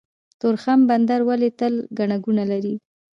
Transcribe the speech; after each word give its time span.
تورخم 0.39 0.79
بندر 0.89 1.21
ولې 1.25 1.49
تل 1.59 1.73
ګڼه 1.97 2.17
ګوڼه 2.23 2.45
لري؟ 2.51 2.75